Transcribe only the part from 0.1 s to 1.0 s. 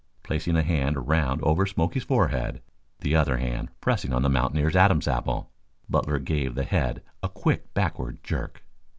Placing a hand